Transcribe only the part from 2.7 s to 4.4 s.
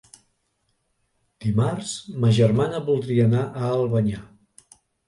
voldria anar a Albanyà.